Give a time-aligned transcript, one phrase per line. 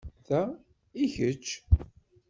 [0.27, 0.41] Ta
[1.01, 1.45] i kečč.